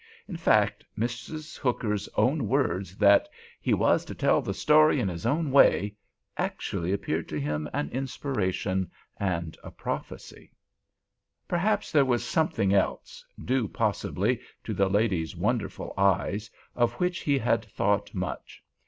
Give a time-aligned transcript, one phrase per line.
[0.27, 1.59] In fact, Mrs.
[1.59, 3.29] Hooker's own words that
[3.61, 5.93] "he was to tell the story in his own way"
[6.37, 10.51] actually appeared to him an inspiration and a prophecy.
[11.47, 17.37] Perhaps there was something else, due possibly to the lady's wonderful eyes, of which he
[17.37, 18.63] had thought much.